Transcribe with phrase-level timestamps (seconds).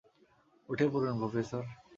[0.69, 1.63] উঠে পড়ুন, প্রফেসর।